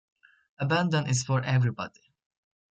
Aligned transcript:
Abandon 0.57 1.05
is 1.07 1.21
for 1.21 1.43
everybody. 1.43 2.11